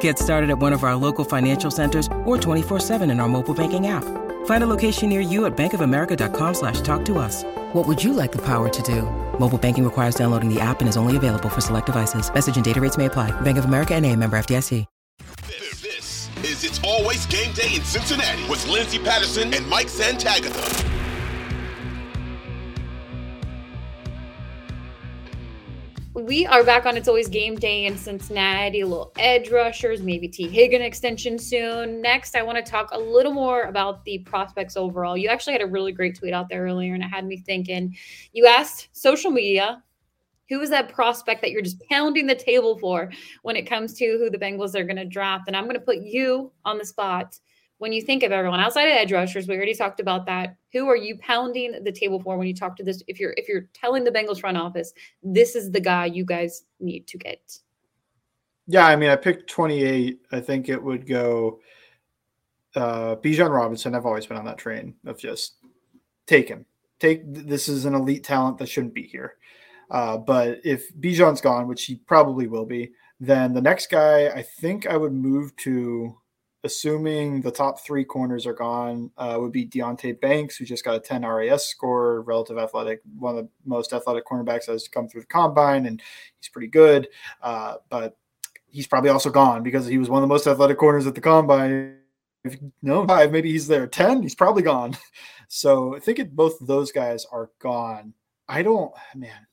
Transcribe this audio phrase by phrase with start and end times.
[0.00, 3.86] Get started at one of our local financial centers or 24-7 in our mobile banking
[3.86, 4.04] app.
[4.44, 7.44] Find a location near you at bankofamerica.com slash talk to us.
[7.72, 9.02] What would you like the power to do?
[9.38, 12.32] Mobile banking requires downloading the app and is only available for select devices.
[12.32, 13.30] Message and data rates may apply.
[13.40, 14.84] Bank of America and a member FDIC.
[15.46, 20.97] This is It's Always Game Day in Cincinnati with Lindsay Patterson and Mike Santagata.
[26.18, 28.82] We are back on It's Always Game Day in Cincinnati.
[28.82, 32.02] Little edge rushers, maybe Tee Higgins extension soon.
[32.02, 35.16] Next, I want to talk a little more about the prospects overall.
[35.16, 37.96] You actually had a really great tweet out there earlier, and it had me thinking.
[38.32, 39.80] You asked social media,
[40.48, 44.04] who is that prospect that you're just pounding the table for when it comes to
[44.04, 45.44] who the Bengals are going to draft?
[45.46, 47.38] And I'm going to put you on the spot
[47.78, 50.56] when you think of everyone outside of edge rushers, we already talked about that.
[50.72, 53.02] Who are you pounding the table for when you talk to this?
[53.06, 56.64] If you're if you're telling the Bengals front office, this is the guy you guys
[56.80, 57.58] need to get.
[58.66, 60.20] Yeah, I mean, I picked 28.
[60.30, 61.60] I think it would go
[62.74, 63.94] uh Bijan Robinson.
[63.94, 65.56] I've always been on that train of just
[66.26, 66.66] take him.
[66.98, 69.36] Take this is an elite talent that shouldn't be here.
[69.90, 74.42] Uh, but if Bijan's gone, which he probably will be, then the next guy I
[74.42, 76.14] think I would move to
[76.64, 80.96] assuming the top three corners are gone, uh, would be Deonte Banks, who just got
[80.96, 85.08] a 10 RAS score, relative athletic, one of the most athletic cornerbacks that has come
[85.08, 86.02] through the combine, and
[86.40, 87.08] he's pretty good.
[87.42, 88.16] Uh, but
[88.66, 91.20] he's probably also gone because he was one of the most athletic corners at the
[91.20, 91.96] combine.
[92.44, 93.86] If no five, maybe he's there.
[93.86, 94.96] 10, he's probably gone.
[95.50, 98.12] So I think it, both those guys are gone.
[98.48, 99.46] I don't, man,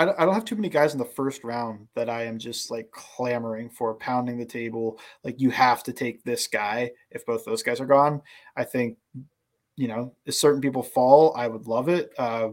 [0.00, 2.38] I don't, I don't have too many guys in the first round that I am
[2.38, 4.98] just like clamoring for, pounding the table.
[5.24, 8.22] Like you have to take this guy if both those guys are gone.
[8.56, 8.96] I think,
[9.76, 12.14] you know, if certain people fall, I would love it.
[12.16, 12.50] Uh,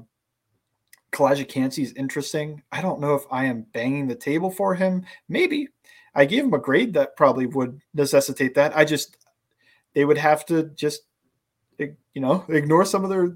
[1.13, 2.63] Calijah Kancey is interesting.
[2.73, 5.05] I don't know if I am banging the table for him.
[5.29, 5.69] Maybe
[6.13, 8.75] I gave him a grade that probably would necessitate that.
[8.75, 9.15] I just
[9.93, 11.03] they would have to just
[11.79, 13.33] you know ignore some of their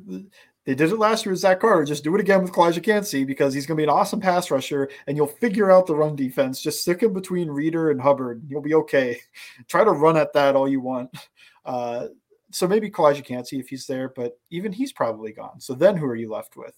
[0.66, 1.85] they did it last year with Zach Carter.
[1.85, 4.51] Just do it again with Calijah Kancey because he's going to be an awesome pass
[4.51, 6.61] rusher, and you'll figure out the run defense.
[6.61, 8.41] Just stick him between Reader and Hubbard.
[8.41, 9.19] and You'll be okay.
[9.67, 11.09] Try to run at that all you want.
[11.63, 12.07] Uh,
[12.50, 15.59] so maybe Calijah Kancey if he's there, but even he's probably gone.
[15.59, 16.73] So then who are you left with?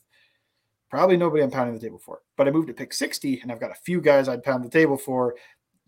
[0.89, 2.19] Probably nobody I'm pounding the table for.
[2.35, 4.69] But I moved to pick 60, and I've got a few guys I'd pound the
[4.69, 5.35] table for.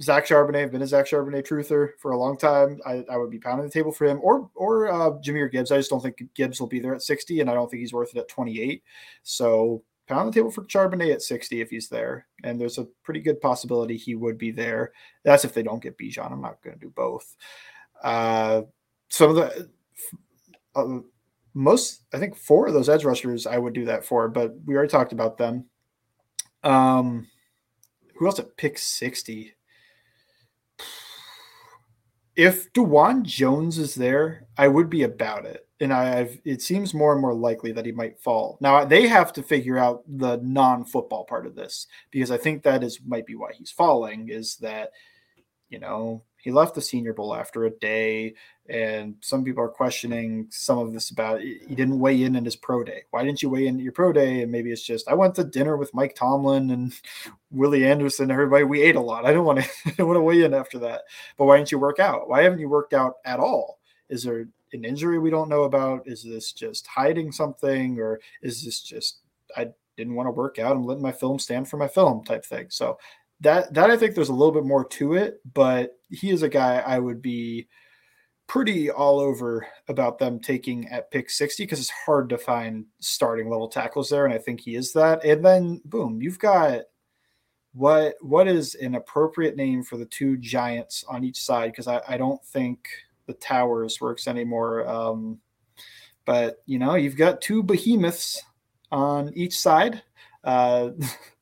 [0.01, 2.79] Zach Charbonnet, I've been a Zach Charbonnet truther for a long time.
[2.85, 5.71] I, I would be pounding the table for him or or uh, Jahmyr Gibbs.
[5.71, 7.93] I just don't think Gibbs will be there at 60, and I don't think he's
[7.93, 8.83] worth it at 28.
[9.23, 12.27] So pound the table for Charbonnet at 60 if he's there.
[12.43, 14.91] And there's a pretty good possibility he would be there.
[15.23, 16.31] That's if they don't get Bijan.
[16.31, 17.35] I'm not going to do both.
[18.03, 18.63] Uh,
[19.09, 19.69] some of the
[20.75, 20.99] uh,
[21.53, 24.75] most, I think four of those edge rushers I would do that for, but we
[24.75, 25.65] already talked about them.
[26.63, 27.27] Um,
[28.15, 29.53] who else at pick 60?
[32.35, 35.67] If Dawand Jones is there, I would be about it.
[35.79, 38.57] And I've it seems more and more likely that he might fall.
[38.61, 42.83] Now they have to figure out the non-football part of this because I think that
[42.83, 44.91] is might be why he's falling is that
[45.75, 48.35] you know he left the Senior Bowl after a day,
[48.69, 52.55] and some people are questioning some of this about he didn't weigh in in his
[52.55, 53.01] pro day.
[53.11, 54.41] Why didn't you weigh in at your pro day?
[54.41, 56.93] And maybe it's just I went to dinner with Mike Tomlin and
[57.51, 58.31] Willie Anderson.
[58.31, 59.25] Everybody, we ate a lot.
[59.25, 59.65] I don't want
[59.97, 60.05] to.
[60.05, 61.01] Want to weigh in after that.
[61.35, 62.29] But why didn't you work out?
[62.29, 63.79] Why haven't you worked out at all?
[64.07, 66.07] Is there an injury we don't know about?
[66.07, 69.17] Is this just hiding something, or is this just
[69.57, 70.77] I didn't want to work out?
[70.77, 72.67] I'm letting my film stand for my film type thing.
[72.69, 72.97] So
[73.41, 76.49] that that I think there's a little bit more to it, but he is a
[76.49, 77.67] guy I would be
[78.47, 83.49] pretty all over about them taking at pick 60 because it's hard to find starting
[83.49, 85.23] level tackles there and I think he is that.
[85.25, 86.81] And then boom, you've got
[87.73, 92.01] what what is an appropriate name for the two giants on each side because I,
[92.07, 92.87] I don't think
[93.25, 94.87] the towers works anymore.
[94.87, 95.39] Um,
[96.25, 98.41] but you know, you've got two behemoths
[98.91, 100.01] on each side.
[100.43, 100.91] Uh,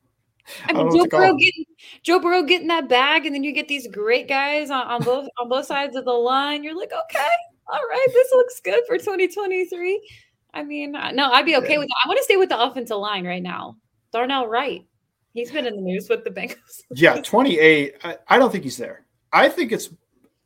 [0.66, 1.66] I mean, I Joe Burrow getting
[2.01, 5.28] Joe Burrow getting that bag, and then you get these great guys on, on both
[5.40, 6.63] on both sides of the line.
[6.63, 7.28] You're like, okay,
[7.68, 10.01] all right, this looks good for 2023.
[10.54, 11.80] I mean, no, I'd be okay yeah.
[11.80, 11.95] with that.
[12.06, 13.78] I want to stay with the offensive line right now.
[14.12, 14.86] Darnell Wright,
[15.34, 16.81] he's been in the news with the Bengals.
[16.92, 17.95] yeah, 28.
[18.04, 19.06] I, I don't think he's there.
[19.31, 19.90] I think it's.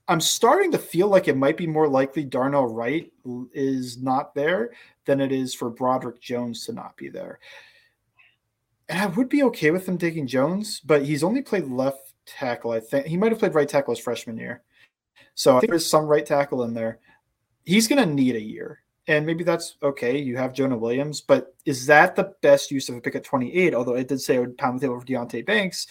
[0.09, 3.11] I'm starting to feel like it might be more likely Darnell Wright
[3.53, 4.71] is not there
[5.03, 7.39] than it is for Broderick Jones to not be there.
[8.89, 12.71] And I would be okay with them taking Jones, but he's only played left tackle.
[12.71, 14.63] I think he might have played right tackle his freshman year.
[15.35, 16.99] So I think there's some right tackle in there.
[17.65, 18.81] He's going to need a year.
[19.07, 20.17] And maybe that's okay.
[20.17, 23.73] You have Jonah Williams, but is that the best use of a pick at 28?
[23.73, 25.87] Although it did say it would pound the table for Deonte Banks.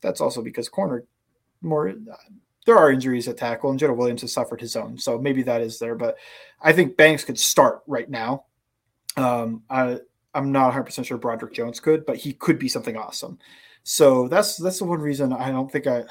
[0.00, 1.04] That's also because corner
[1.62, 1.94] more.
[2.64, 4.98] There are injuries at tackle, and Jonah Williams has suffered his own.
[4.98, 5.94] So maybe that is there.
[5.94, 6.16] But
[6.60, 8.46] I think Banks could start right now.
[9.16, 9.98] Um, I,
[10.36, 13.38] I'm not 100 percent sure Broderick Jones could, but he could be something awesome.
[13.82, 16.04] So that's that's the one reason I don't think I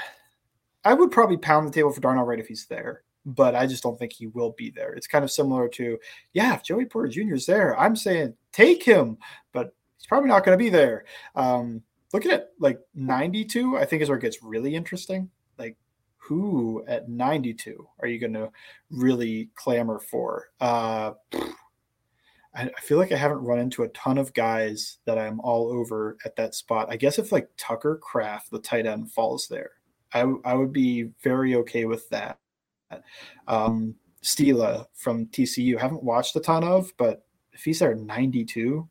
[0.83, 3.83] I would probably pound the table for Darnell Wright if he's there, but I just
[3.83, 4.93] don't think he will be there.
[4.93, 5.97] It's kind of similar to
[6.33, 7.35] yeah, if Joey Porter Jr.
[7.35, 9.17] is there, I'm saying take him,
[9.53, 11.05] but he's probably not going to be there.
[11.35, 11.81] Um,
[12.13, 15.29] looking at it, like 92, I think is where it gets really interesting.
[15.59, 15.77] Like
[16.17, 18.49] who at 92 are you going to
[18.89, 20.47] really clamor for?
[20.59, 21.11] Uh,
[22.55, 26.17] I, feel like I haven't run into a ton of guys that I'm all over
[26.25, 26.87] at that spot.
[26.89, 29.71] I guess if like Tucker Kraft, the tight end, falls there,
[30.13, 32.39] I, I would be very okay with that.
[33.47, 38.87] Um, Stila from TCU, haven't watched a ton of, but if he's there 92,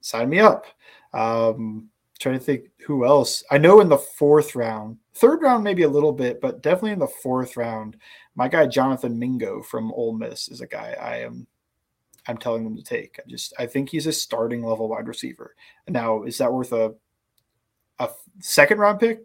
[0.00, 0.66] sign me up.
[1.12, 1.88] Um,
[2.20, 3.42] trying to think who else.
[3.50, 6.98] I know in the fourth round, third round maybe a little bit, but definitely in
[6.98, 7.96] the fourth round,
[8.34, 11.46] my guy Jonathan Mingo from Ole Miss is a guy I am
[12.26, 13.18] I'm telling them to take.
[13.18, 15.54] I just I think he's a starting level wide receiver.
[15.88, 16.94] Now, is that worth a
[17.98, 18.08] a
[18.40, 19.20] second round pick?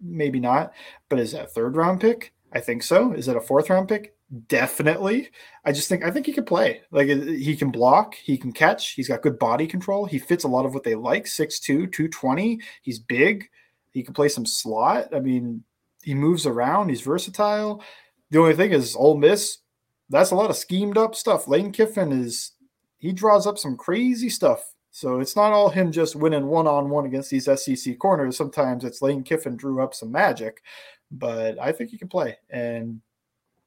[0.00, 0.72] Maybe not.
[1.08, 2.32] But is that a third round pick?
[2.52, 3.12] I think so.
[3.12, 4.14] Is it a fourth round pick?
[4.48, 5.30] Definitely.
[5.64, 6.80] I just think I think he can play.
[6.90, 10.04] Like he can block, he can catch, he's got good body control.
[10.04, 11.26] He fits a lot of what they like.
[11.26, 11.62] 6'2,
[11.92, 12.60] 220.
[12.82, 13.44] He's big.
[13.92, 15.14] He can play some slot.
[15.14, 15.62] I mean,
[16.02, 17.82] he moves around, he's versatile.
[18.30, 19.58] The only thing is Ole Miss
[20.08, 21.48] that's a lot of schemed up stuff.
[21.48, 22.52] Lane Kiffin is
[22.98, 24.72] he draws up some crazy stuff.
[24.90, 28.36] So it's not all him just winning one on one against these SEC corners.
[28.36, 30.62] Sometimes it's Lane Kiffin drew up some magic,
[31.10, 32.38] but I think he can play.
[32.48, 33.02] And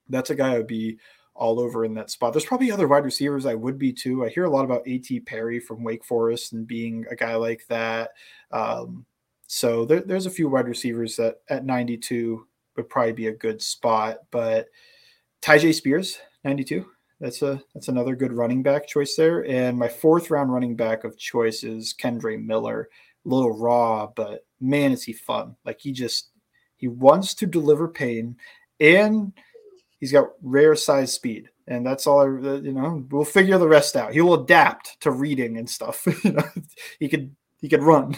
[0.07, 0.97] that's a guy I would be
[1.35, 2.33] all over in that spot.
[2.33, 4.25] There's probably other wide receivers I would be too.
[4.25, 5.19] I hear a lot about A.T.
[5.21, 8.09] Perry from Wake Forest and being a guy like that.
[8.51, 9.05] Um,
[9.47, 12.45] so there, there's a few wide receivers that at 92
[12.75, 14.17] would probably be a good spot.
[14.31, 14.67] But
[15.41, 16.85] Tyjae Spears, 92.
[17.19, 19.45] That's a that's another good running back choice there.
[19.45, 22.89] And my fourth round running back of choice is Kendre Miller.
[23.25, 25.55] A little raw, but man, is he fun.
[25.65, 26.29] Like he just
[26.77, 28.37] he wants to deliver pain
[28.79, 29.33] and
[29.99, 31.49] he's got rare size speed.
[31.67, 34.13] And that's all I you know, we'll figure the rest out.
[34.13, 36.07] He'll adapt to reading and stuff.
[36.23, 36.43] you know,
[36.99, 38.15] he could he could run.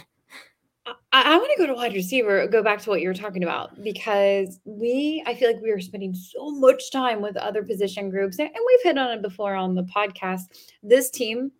[1.13, 3.43] I, I want to go to wide receiver, go back to what you were talking
[3.43, 8.09] about, because we, I feel like we are spending so much time with other position
[8.09, 10.71] groups, and, we've hit on it before on the podcast.
[10.83, 11.51] This team,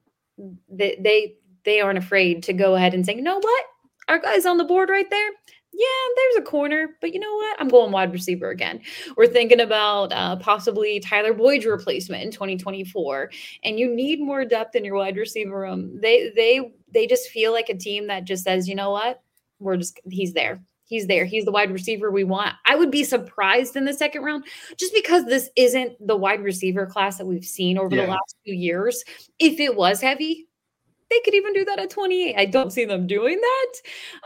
[0.70, 3.66] they, they, they aren't afraid to go ahead and say, you know what,
[4.08, 5.30] our guy's on the board right there.
[5.74, 7.62] Yeah, there's a corner, but you know what?
[7.62, 8.82] I'm going wide receiver again.
[9.16, 13.32] We're thinking about uh, possibly Tyler Boyd's replacement in 2024,
[13.64, 15.98] and you need more depth in your wide receiver room.
[16.02, 19.22] They they they just feel like a team that just says, you know what?
[19.62, 20.62] We're just he's there.
[20.86, 21.24] He's there.
[21.24, 22.54] He's the wide receiver we want.
[22.66, 24.44] I would be surprised in the second round
[24.78, 28.06] just because this isn't the wide receiver class that we've seen over yeah.
[28.06, 29.02] the last few years.
[29.40, 30.50] If it was heavy,
[31.10, 32.36] they could even do that at 28.
[32.38, 33.74] I don't see them doing that.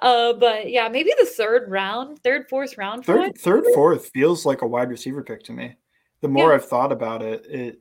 [0.02, 3.06] Uh, but yeah, maybe the third round, third, fourth round.
[3.06, 5.76] Third, third, fourth feels like a wide receiver pick to me.
[6.22, 6.56] The more yeah.
[6.56, 7.80] I've thought about it, it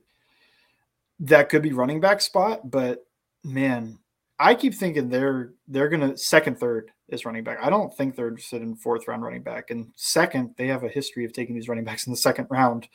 [1.21, 3.05] that could be running back spot, but
[3.43, 3.97] man,
[4.37, 7.59] I keep thinking they're they're gonna second, third is running back.
[7.61, 9.69] I don't think they're interested in fourth round running back.
[9.69, 12.87] And second, they have a history of taking these running backs in the second round.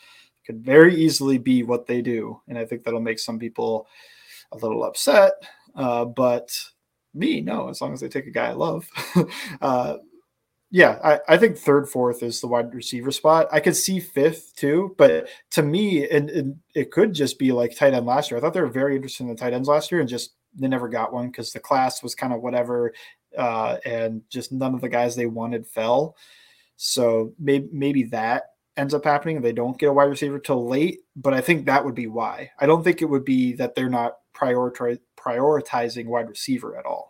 [0.47, 2.41] Could very easily be what they do.
[2.49, 3.87] And I think that'll make some people
[4.53, 5.33] a little upset.
[5.75, 6.51] Uh, but
[7.15, 8.89] me, no, as long as they take a guy I love.
[9.61, 9.97] uh,
[10.73, 13.49] yeah, I, I think third, fourth is the wide receiver spot.
[13.51, 17.77] I could see fifth too, but to me, and, and it could just be like
[17.77, 18.39] tight end last year.
[18.39, 20.69] I thought they were very interested in the tight ends last year and just they
[20.69, 22.93] never got one because the class was kind of whatever
[23.37, 26.17] uh, and just none of the guys they wanted fell.
[26.77, 28.45] So maybe maybe that
[28.77, 29.41] ends up happening.
[29.41, 32.51] They don't get a wide receiver till late, but I think that would be why.
[32.59, 37.10] I don't think it would be that they're not prioritizing wide receiver at all.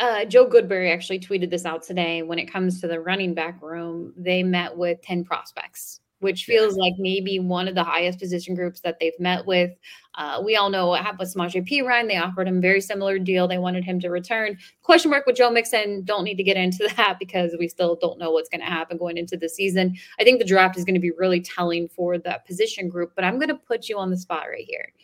[0.00, 2.22] Uh, Joe Goodberry actually tweeted this out today.
[2.22, 6.74] When it comes to the running back room, they met with 10 prospects, which feels
[6.74, 6.84] yeah.
[6.84, 9.72] like maybe one of the highest position groups that they've met with.
[10.14, 12.08] Uh, we all know what happened with Samaje Perine.
[12.08, 13.46] They offered him a very similar deal.
[13.46, 14.56] They wanted him to return.
[14.80, 16.02] Question mark with Joe Mixon.
[16.04, 18.96] Don't need to get into that because we still don't know what's going to happen
[18.96, 19.94] going into the season.
[20.18, 23.24] I think the draft is going to be really telling for that position group, but
[23.24, 24.94] I'm going to put you on the spot right here.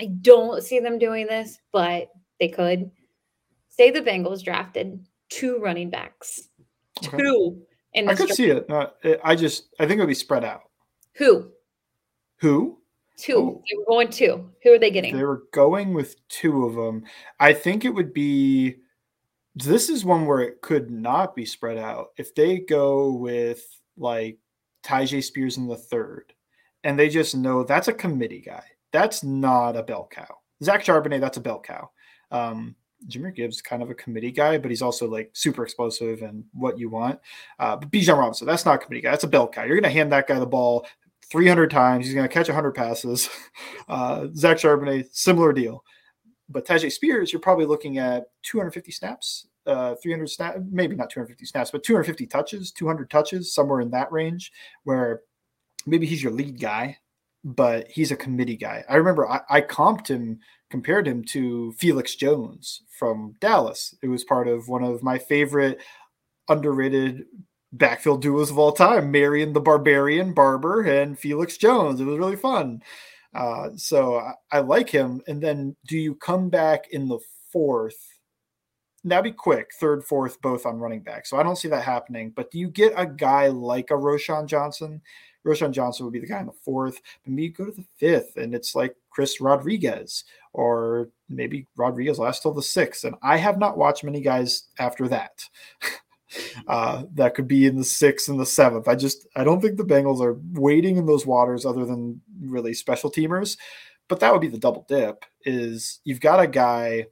[0.00, 2.08] I don't see them doing this, but
[2.40, 2.90] they could
[3.76, 6.48] say the Bengals drafted two running backs,
[7.04, 7.16] okay.
[7.16, 7.62] two.
[7.94, 8.68] In I could see it.
[8.70, 8.88] Uh,
[9.24, 10.62] I just I think it would be spread out.
[11.14, 11.50] Who?
[12.40, 12.78] Who?
[13.16, 13.36] Two.
[13.36, 13.62] Oh.
[13.70, 14.50] They were going two.
[14.62, 15.16] Who are they getting?
[15.16, 17.04] They were going with two of them.
[17.40, 18.76] I think it would be.
[19.54, 22.08] This is one where it could not be spread out.
[22.18, 23.64] If they go with
[23.96, 24.38] like
[24.84, 26.34] Tyjae Spears in the third,
[26.84, 28.64] and they just know that's a committee guy.
[28.92, 30.38] That's not a bell cow.
[30.62, 31.90] Zach Charbonnet, that's a bell cow.
[32.30, 32.76] Um,
[33.08, 36.78] Jahmyr Gibbs kind of a committee guy, but he's also like super explosive and what
[36.78, 37.20] you want.
[37.58, 39.10] Uh, but Bijan Robinson, that's not a committee guy.
[39.10, 39.64] That's a belt guy.
[39.64, 40.86] You're going to hand that guy the ball
[41.30, 42.06] 300 times.
[42.06, 43.28] He's going to catch 100 passes.
[43.88, 45.84] Uh, Zach Charbonnet, similar deal.
[46.48, 51.46] But Tyjae Spears, you're probably looking at 250 snaps, uh, 300 snaps, maybe not 250
[51.46, 54.50] snaps, but 250 touches, 200 touches, somewhere in that range,
[54.82, 55.22] where
[55.86, 56.98] maybe he's your lead guy,
[57.46, 58.84] but he's a committee guy.
[58.88, 63.94] I remember I, I comped him compared him to Felix Jones from Dallas.
[64.02, 65.80] It was part of one of my favorite
[66.48, 67.22] underrated
[67.72, 72.00] backfield duos of all time, Marion the Barbarian Barber and Felix Jones.
[72.00, 72.82] It was really fun.
[73.32, 75.20] Uh, so I, I, like him.
[75.28, 77.18] And then do you come back in the
[77.52, 78.15] fourth?
[79.06, 81.26] That'd be quick, third, fourth, both on running back.
[81.26, 82.32] So I don't see that happening.
[82.34, 85.00] But do you get a guy like a Roschon Johnson?
[85.46, 87.00] Roschon Johnson would be the guy in the fourth.
[87.24, 92.52] Maybe go to the fifth, and it's like Chris Rodriguez or maybe Rodriguez last till
[92.52, 93.04] the sixth.
[93.04, 95.44] And I have not watched many guys after that.
[96.68, 98.88] uh, that could be in the sixth and the seventh.
[98.88, 102.74] I just I don't think the Bengals are waiting in those waters other than really
[102.74, 103.56] special teamers.
[104.08, 105.24] But that would be the double dip.
[105.44, 107.06] Is you've got a guy.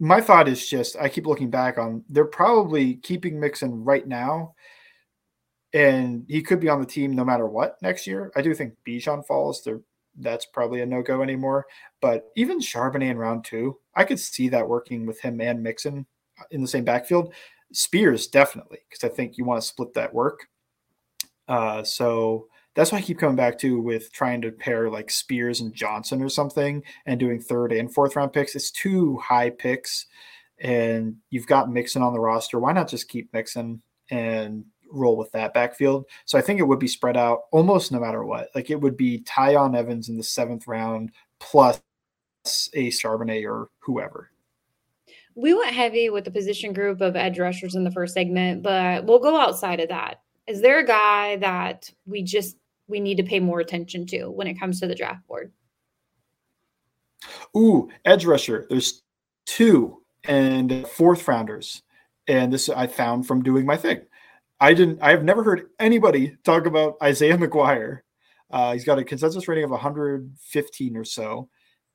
[0.00, 4.54] My thought is just I keep looking back on they're probably keeping Mixon right now,
[5.72, 8.32] and he could be on the team no matter what next year.
[8.36, 9.62] I do think Bijan falls.
[9.62, 9.80] They're
[10.18, 11.66] that's probably a no go anymore.
[12.00, 16.06] But even Charbonnet in round two, I could see that working with him and Mixon
[16.50, 17.34] in the same backfield.
[17.72, 20.46] Spears definitely, because I think you want to split that work.
[21.48, 25.60] Uh, so that's why I keep coming back to with trying to pair like Spears
[25.60, 28.54] and Johnson or something and doing third and fourth round picks.
[28.54, 30.06] It's two high picks,
[30.58, 32.58] and you've got Mixon on the roster.
[32.58, 34.64] Why not just keep Mixon and
[34.94, 36.06] roll with that backfield.
[36.24, 38.48] So I think it would be spread out almost no matter what.
[38.54, 41.80] Like it would be Tiyon Evans in the seventh round plus
[42.74, 44.30] a Charbonnet or whoever.
[45.34, 49.04] We went heavy with the position group of edge rushers in the first segment, but
[49.04, 50.20] we'll go outside of that.
[50.46, 52.56] Is there a guy that we just
[52.88, 55.52] we need to pay more attention to when it comes to the draft board?
[57.56, 58.66] Ooh, edge rusher.
[58.68, 59.02] There's
[59.46, 61.82] two and fourth rounders.
[62.26, 64.02] And this I found from doing my thing.
[64.60, 65.02] I didn't.
[65.02, 68.00] I have never heard anybody talk about Isaiah McGuire.
[68.50, 71.48] Uh, he's got a consensus rating of 115 or so.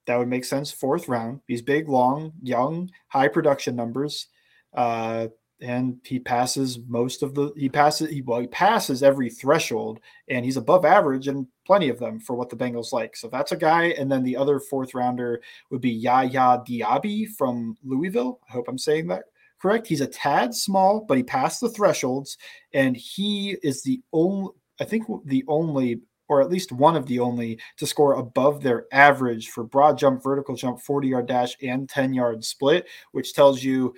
[0.06, 0.72] That would make sense.
[0.72, 1.42] Fourth round.
[1.48, 4.28] He's big, long, young, high production numbers,
[4.74, 5.28] uh,
[5.62, 7.52] and he passes most of the.
[7.56, 8.10] He passes.
[8.10, 12.36] He, well, he passes every threshold, and he's above average and plenty of them for
[12.36, 13.16] what the Bengals like.
[13.16, 13.88] So that's a guy.
[13.98, 18.40] And then the other fourth rounder would be Yaya Diaby from Louisville.
[18.50, 19.24] I hope I'm saying that
[19.62, 19.88] correct.
[19.88, 22.38] He's a tad small, but he passed the thresholds,
[22.74, 27.20] and he is the only, I think, the only, or at least one of the
[27.20, 31.90] only, to score above their average for broad jump, vertical jump, 40 yard dash, and
[31.90, 33.94] 10 yard split, which tells you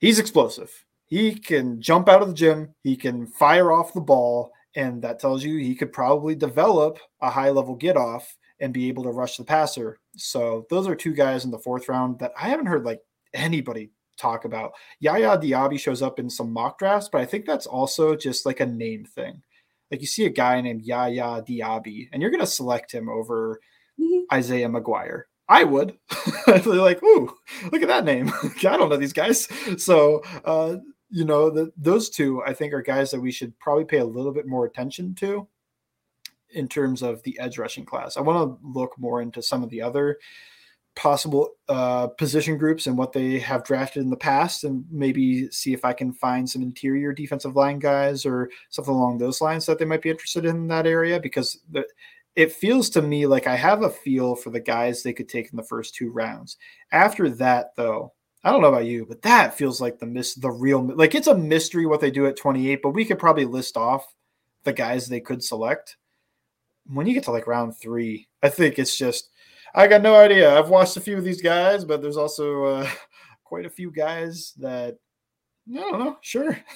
[0.00, 0.84] he's explosive.
[1.06, 5.18] He can jump out of the gym, he can fire off the ball, and that
[5.18, 9.10] tells you he could probably develop a high level get off and be able to
[9.10, 9.98] rush the passer.
[10.16, 13.00] So those are two guys in the fourth round that I haven't heard like
[13.34, 14.72] anybody talk about.
[15.00, 18.60] Yaya Diaby shows up in some mock drafts, but I think that's also just like
[18.60, 19.42] a name thing.
[19.90, 23.60] Like you see a guy named Yaya Diaby, and you're going to select him over
[23.98, 24.32] mm-hmm.
[24.32, 25.22] Isaiah McGuire.
[25.50, 25.98] I would.
[26.46, 27.36] They're like, ooh,
[27.72, 28.32] look at that name.
[28.58, 29.48] I don't know these guys.
[29.76, 30.76] So, uh,
[31.10, 34.04] you know, the, those two I think are guys that we should probably pay a
[34.04, 35.48] little bit more attention to
[36.52, 38.16] in terms of the edge rushing class.
[38.16, 40.18] I want to look more into some of the other
[40.94, 45.72] possible uh, position groups and what they have drafted in the past, and maybe see
[45.72, 49.78] if I can find some interior defensive line guys or something along those lines that
[49.78, 51.84] they might be interested in that area because the,
[52.36, 55.50] it feels to me like I have a feel for the guys they could take
[55.50, 56.56] in the first two rounds.
[56.92, 58.12] After that, though,
[58.44, 61.26] I don't know about you, but that feels like the miss the real like it's
[61.26, 64.14] a mystery what they do at 28, but we could probably list off
[64.64, 65.96] the guys they could select.
[66.86, 69.30] When you get to like round three, I think it's just
[69.74, 70.56] I got no idea.
[70.56, 72.90] I've watched a few of these guys, but there's also uh,
[73.44, 74.96] quite a few guys that
[75.72, 76.18] I don't know.
[76.20, 76.56] Sure.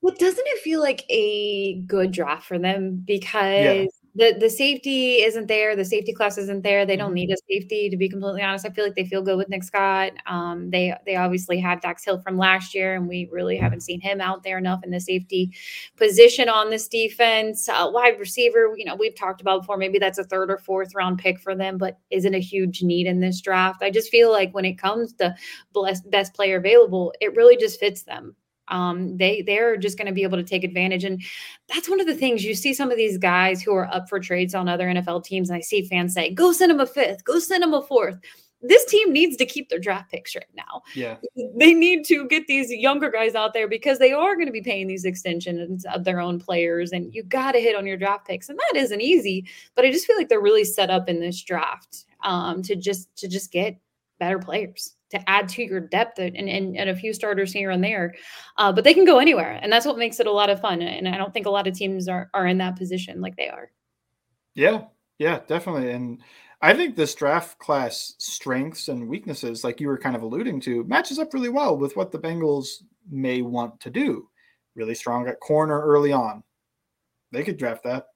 [0.00, 5.22] Well, doesn't it feel like a good draft for them because yeah the the safety
[5.22, 5.74] isn't there.
[5.74, 6.86] The safety class isn't there.
[6.86, 7.14] They don't mm-hmm.
[7.14, 8.64] need a safety to be completely honest.
[8.64, 10.12] I feel like they feel good with Nick Scott.
[10.26, 14.00] Um, they they obviously have Dax Hill from last year, and we really haven't seen
[14.00, 15.52] him out there enough in the safety
[15.96, 17.68] position on this defense.
[17.68, 19.76] Uh, wide receiver, you know, we've talked about before.
[19.76, 23.06] Maybe that's a third or fourth round pick for them, but isn't a huge need
[23.06, 23.82] in this draft.
[23.82, 25.34] I just feel like when it comes to
[25.74, 28.36] best best player available, it really just fits them
[28.68, 31.22] um, they they're just going to be able to take advantage and
[31.68, 34.18] that's one of the things you see some of these guys who are up for
[34.18, 37.24] trades on other nfl teams and i see fans say go send them a fifth
[37.24, 38.18] go send them a fourth
[38.66, 40.82] this team needs to keep their draft picks right now.
[40.94, 41.16] Yeah.
[41.56, 44.62] They need to get these younger guys out there because they are going to be
[44.62, 46.90] paying these extensions of their own players.
[46.90, 48.48] And you got to hit on your draft picks.
[48.48, 51.42] And that isn't easy, but I just feel like they're really set up in this
[51.42, 53.78] draft um, to just to just get
[54.18, 57.82] better players to add to your depth and, and, and a few starters here and
[57.82, 58.14] there.
[58.58, 59.58] Uh, but they can go anywhere.
[59.62, 60.82] And that's what makes it a lot of fun.
[60.82, 63.48] And I don't think a lot of teams are, are in that position like they
[63.48, 63.70] are.
[64.54, 64.84] Yeah.
[65.18, 65.90] Yeah, definitely.
[65.90, 66.20] And
[66.60, 70.84] I think this draft class strengths and weaknesses, like you were kind of alluding to,
[70.84, 74.28] matches up really well with what the Bengals may want to do.
[74.74, 76.42] Really strong at corner early on.
[77.30, 78.06] They could draft that.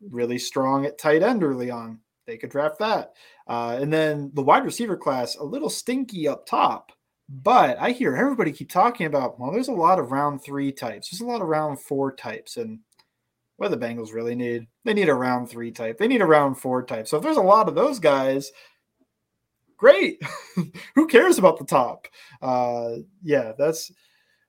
[0.00, 2.00] Really strong at tight end early on.
[2.28, 3.14] They could draft that.
[3.48, 6.92] Uh, and then the wide receiver class, a little stinky up top.
[7.28, 11.10] But I hear everybody keep talking about, well, there's a lot of round three types.
[11.10, 12.58] There's a lot of round four types.
[12.58, 12.80] And
[13.56, 14.66] what the Bengals really need?
[14.84, 15.98] They need a round three type.
[15.98, 17.08] They need a round four type.
[17.08, 18.52] So if there's a lot of those guys,
[19.78, 20.22] great.
[20.94, 22.06] Who cares about the top?
[22.42, 23.90] Uh, yeah, that's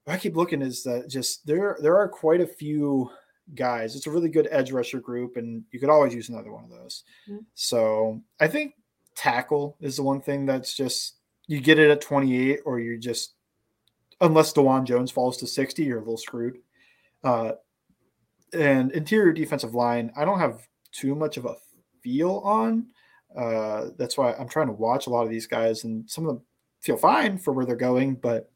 [0.06, 3.10] I keep looking is that just there there are quite a few
[3.54, 3.96] guys.
[3.96, 6.70] It's a really good edge rusher group, and you could always use another one of
[6.70, 7.04] those.
[7.28, 7.44] Mm-hmm.
[7.54, 8.74] So I think
[9.14, 13.34] tackle is the one thing that's just you get it at 28 or you're just
[14.20, 16.58] unless Dawand Jones falls to 60, you're a little screwed.
[17.24, 17.52] Uh,
[18.52, 21.56] and interior defensive line, I don't have too much of a
[22.02, 22.86] feel on.
[23.36, 26.34] Uh, that's why I'm trying to watch a lot of these guys, and some of
[26.34, 26.44] them
[26.80, 28.50] feel fine for where they're going, but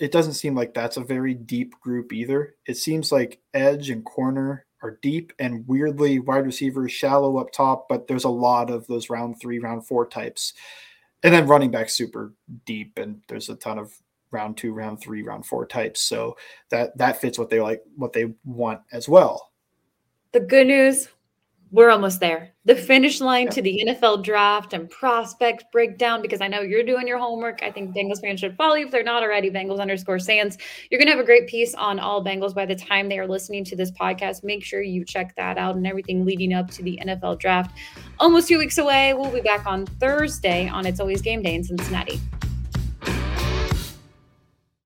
[0.00, 2.54] it doesn't seem like that's a very deep group either.
[2.66, 7.86] It seems like edge and corner are deep and weirdly wide receivers shallow up top,
[7.86, 10.54] but there's a lot of those round three, round four types.
[11.22, 12.32] And then running back super
[12.64, 13.92] deep, and there's a ton of
[14.30, 16.00] round two, round three, round four types.
[16.00, 16.38] So
[16.70, 19.50] that that fits what they like, what they want as well.
[20.32, 21.08] The good news,
[21.72, 22.52] we're almost there.
[22.64, 27.06] The finish line to the NFL draft and prospect breakdown, because I know you're doing
[27.06, 27.62] your homework.
[27.62, 29.50] I think Bengals fans should follow you if they're not already.
[29.50, 30.58] Bengals underscore Sans.
[30.90, 33.28] You're going to have a great piece on all Bengals by the time they are
[33.28, 34.42] listening to this podcast.
[34.42, 37.76] Make sure you check that out and everything leading up to the NFL draft.
[38.18, 39.14] Almost two weeks away.
[39.14, 42.20] We'll be back on Thursday on It's Always Game Day in Cincinnati.